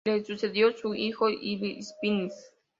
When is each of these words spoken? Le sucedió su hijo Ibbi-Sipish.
Le 0.07 0.23
sucedió 0.25 0.71
su 0.75 0.95
hijo 0.95 1.29
Ibbi-Sipish. 1.29 2.33